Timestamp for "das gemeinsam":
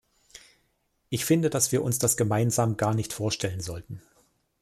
1.99-2.75